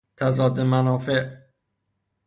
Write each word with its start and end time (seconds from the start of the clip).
تضاد 0.17 0.59
منافع 0.59 1.41